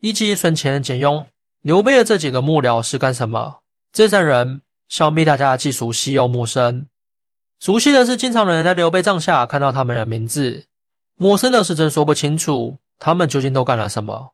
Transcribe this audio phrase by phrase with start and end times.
[0.00, 1.26] 以及孙权、简雍、
[1.62, 3.60] 刘备的这几个幕僚是干什么？
[3.92, 6.86] 这三人想必大家既熟悉又陌生。
[7.58, 10.64] 熟悉的是，经常能在刘备帐下看到他们的名字；
[11.16, 14.32] 陌生的是，真说不清楚他们究竟都干了什么。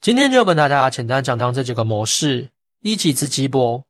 [0.00, 2.48] 今天就跟大家简单讲讲这几个模式。
[2.82, 3.84] 一己之姬伯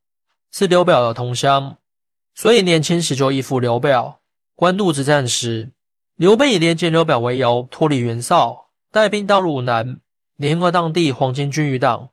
[0.50, 1.76] 是刘表的同乡，
[2.34, 4.18] 所以年轻时就依附刘表。
[4.56, 5.70] 官渡之战时，
[6.16, 10.00] 刘备以连接刘表为由，脱离袁绍，带兵到汝南，
[10.40, 12.08] 联合当地黄巾军余党。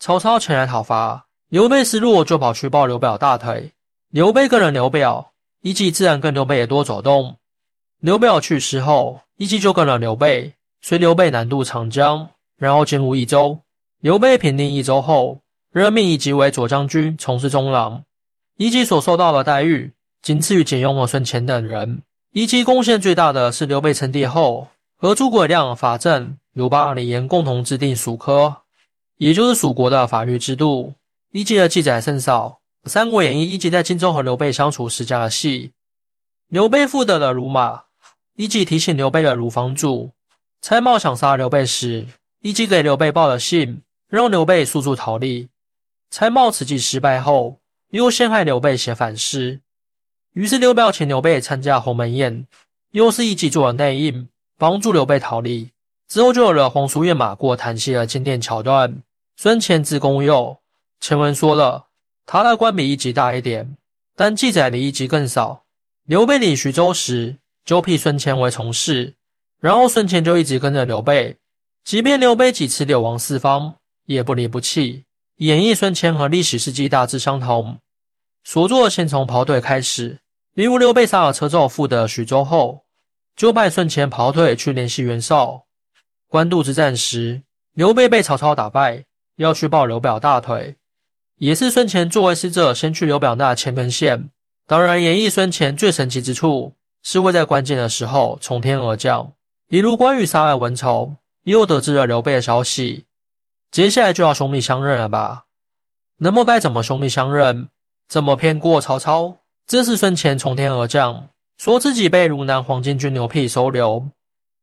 [0.00, 3.70] 曹操前来讨伐，刘备失落，就跑去抱刘表大腿。
[4.08, 7.36] 刘备跟了刘表，一己自然跟刘备也多走动。
[8.00, 12.30] 刘表去世后，一己就跟了刘备，随刘备南渡长江。
[12.58, 13.60] 然后进入益州，
[14.00, 15.38] 刘备平定益州后，
[15.70, 18.02] 任命乙己为左将军，从事中郎。
[18.56, 22.02] 乙己所受到的待遇，仅次于简雍和孙乾等人。
[22.32, 28.62] 乙己贡献最大的是刘备称帝后，和诸葛亮、法正、刘邦、李严共同制定蜀科，
[29.16, 30.94] 也就是蜀国的法律制度。
[31.30, 35.72] 乙己的记载甚少，《三国演义》乙己在荆州和刘备相处时加了戏。
[36.48, 37.84] 刘备复得了鲁马，
[38.34, 40.10] 乙己提醒刘备的鲁房主
[40.60, 42.06] 蔡瑁想杀刘备时。
[42.42, 45.50] 一己给刘备报了信，让刘备速速逃离。
[46.10, 49.60] 蔡瑁此计失败后，又陷害刘备写反诗。
[50.32, 52.46] 于是刘表请刘备参加鸿门宴，
[52.92, 54.26] 又是一计做了内应，
[54.56, 55.68] 帮助刘备逃离。
[56.10, 59.00] 之后就有了黄书跃马过檀溪的经典桥段。
[59.36, 60.58] 孙乾字公右，
[60.98, 61.86] 前文说了，
[62.26, 63.76] 他的官比一级大一点，
[64.16, 65.62] 但记载里一级更少。
[66.04, 69.14] 刘备领徐州时，就辟孙乾为从事，
[69.60, 71.36] 然后孙乾就一直跟着刘备。
[71.84, 75.04] 即便刘备几次流亡四方，也不离不弃。
[75.36, 77.78] 演绎孙乾和历史事迹大致相同，
[78.42, 80.18] 所作先从跑腿开始。
[80.54, 82.84] 例如刘备杀了车胄，复得徐州后，
[83.36, 85.66] 就派孙乾跑腿去联系袁绍。
[86.30, 87.42] 官渡之战时，
[87.74, 90.76] 刘备被曹操打败，要去抱刘表大腿，
[91.38, 94.30] 也是孙乾作为使者先去刘表那前门线。
[94.64, 99.32] 当然，演绎孙乾最神奇之处是会在关键的时候从天而降，
[99.66, 101.16] 例如关羽杀了文丑。
[101.44, 103.06] 又得知了刘备的消息，
[103.72, 105.46] 接下来就要兄弟相认了吧？
[106.18, 107.70] 那么该怎么兄弟相认？
[108.06, 109.38] 怎么骗过曹操？
[109.66, 114.06] 这是孙乾从天而降，说自己被汝南黄巾军刘辟收留。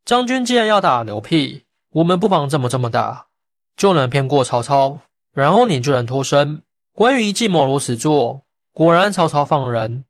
[0.07, 3.27] 将军既然要打刘辟，我们不妨这么这么打，
[3.75, 4.99] 就能骗过曹操，
[5.33, 6.61] 然后你就能脱身。
[6.93, 10.05] 关羽一计谋如此做，果然曹操放人。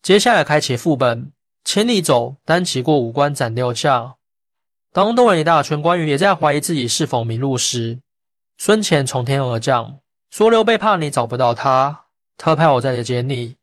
[0.00, 1.32] 接下来开启副本，
[1.64, 4.14] 千里走，单骑过五关斩六将。
[4.92, 7.98] 当动了一大圈，关羽也在怀疑自己是否迷路时，
[8.58, 9.98] 孙乾从天而降，
[10.30, 12.04] 说刘备怕你找不到他，
[12.38, 13.56] 特派我在这接你。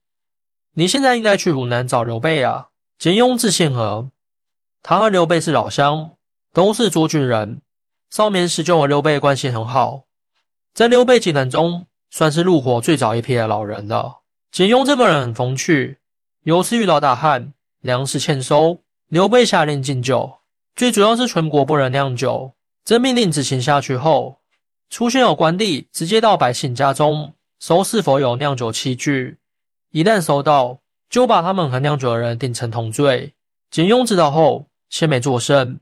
[0.73, 2.67] 你现在应该去汝南找刘备啊。
[2.97, 4.09] 简雍字宪和，
[4.81, 6.11] 他和刘备是老乡，
[6.53, 7.61] 都是涿郡人，
[8.09, 10.03] 少年时就和刘备关系很好，
[10.73, 14.19] 在刘备集团中算是入伙最早一批的老人了。
[14.51, 15.97] 简雍这个人很风趣，
[16.43, 18.79] 有次遇到大旱，粮食欠收，
[19.09, 20.37] 刘备下令禁酒。
[20.75, 22.53] 最主要是全国不能酿酒，
[22.85, 24.39] 这命令执行下去后，
[24.89, 29.37] 出现有官吏直接到百姓家中搜是否有酿酒器具，
[29.91, 30.79] 一旦搜到，
[31.09, 33.33] 就把他们和酿酒的人定成同罪。
[33.69, 35.79] 简雍知道后，先没作甚。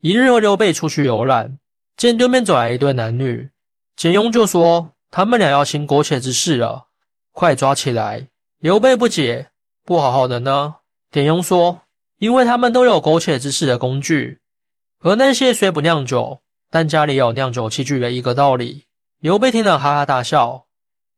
[0.00, 1.58] 一日和刘备出去游览，
[1.96, 3.50] 见对面走来一对男女，
[3.96, 6.86] 简雍就说他们俩要行苟且之事了，
[7.32, 8.28] 快抓起来。
[8.58, 9.48] 刘备不解，
[9.84, 10.76] 不好好的呢？
[11.10, 11.82] 简雍说。
[12.18, 14.40] 因为他们都有苟且之事的工具，
[14.98, 18.86] 而那些虽不酿酒，但家里有酿酒器具的一个道理。
[19.20, 20.64] 刘备听了哈哈大笑，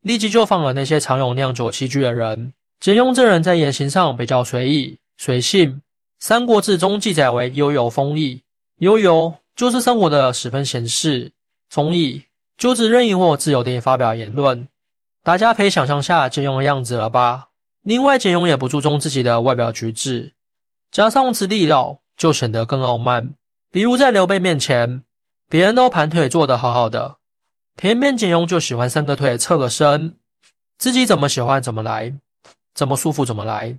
[0.02, 2.52] 立即就放了那些常有酿酒器具的人。
[2.80, 5.72] 简雍这人在言行上比较随意随性，
[6.20, 8.42] 《三国志》中记载为悠游风意。
[8.76, 11.32] 悠游就是生活的十分闲适，
[11.70, 12.24] 风意
[12.58, 14.68] 就是任意或自由地发表言论。
[15.22, 17.48] 大家可以想象下简雍的样子了吧？
[17.82, 20.34] 另外，简雍也不注重自己的外表举止。
[20.90, 23.34] 加上资力道，就显得更傲慢。
[23.70, 25.02] 比如在刘备面前，
[25.48, 27.16] 别人都盘腿坐得好好的，
[27.76, 30.16] 偏偏简雍就喜欢伸个腿侧个身，
[30.76, 32.14] 自己怎么喜欢怎么来，
[32.74, 33.78] 怎么舒服怎么来。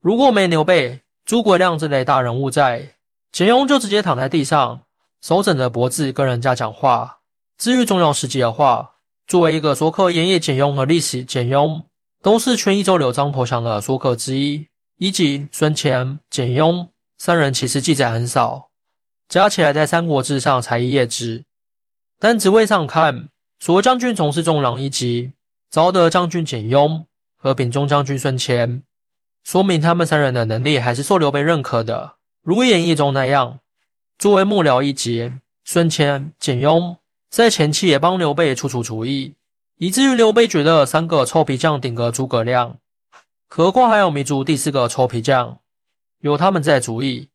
[0.00, 2.94] 如果没刘备、诸葛亮这类大人物在，
[3.32, 4.80] 简雍就直接躺在地上，
[5.20, 7.18] 手枕着脖子跟人家讲话。
[7.58, 8.92] 至于重要事迹的话，
[9.26, 11.84] 作为一个说客，演绎简雍和历史简雍，
[12.22, 14.66] 都是全益州刘璋投降的说客之一。
[14.98, 16.88] 以及孙乾、简雍
[17.18, 18.70] 三人其实记载很少，
[19.28, 21.44] 加起来在《三国志》上才一页纸。
[22.18, 23.28] 但职位上看，
[23.60, 25.32] 所将军从事中郎一级，
[25.70, 27.04] 昭德将军简雍
[27.36, 28.82] 和秉忠将军孙乾，
[29.46, 32.16] 说明他们三人的能力还是受刘备认可的。
[32.42, 33.60] 如演义中那样，
[34.18, 35.30] 作为幕僚一级，
[35.64, 36.96] 孙乾、简雍
[37.30, 39.36] 在前期也帮刘备出出主意，
[39.76, 42.78] 以至于刘备觉得三个臭皮匠顶个诸葛亮，
[43.46, 45.60] 何况还有糜竺第四个臭皮匠，
[46.18, 47.28] 有他们在主意。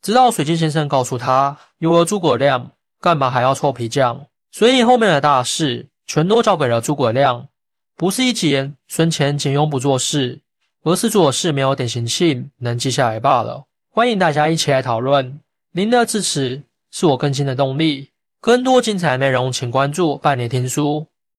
[0.00, 4.26] 直到水晶先生告诉他，有了诸葛亮，干嘛还要臭皮匠？
[4.52, 7.48] 所以后面的大事全都交给了诸葛亮，
[7.96, 10.38] 不是一节孙乾、简雍不做事，
[10.84, 13.64] 而是做事没有典型性，能记下来罢了。
[13.90, 15.38] 欢迎大家一起来讨论，
[15.72, 18.10] 您的支持是我更新的动力。
[18.40, 21.06] 更多精彩内容，请关注半年听书。